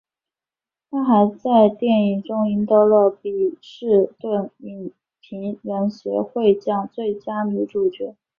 [0.89, 8.15] 她还在电影中赢得了波士顿影评人协会奖最佳女主角。